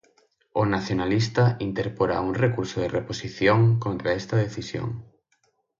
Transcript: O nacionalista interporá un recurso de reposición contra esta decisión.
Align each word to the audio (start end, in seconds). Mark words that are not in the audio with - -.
O 0.61 0.63
nacionalista 0.73 1.43
interporá 1.67 2.17
un 2.29 2.33
recurso 2.43 2.77
de 2.83 2.91
reposición 2.97 3.59
contra 3.83 4.09
esta 4.21 4.35
decisión. 4.45 4.89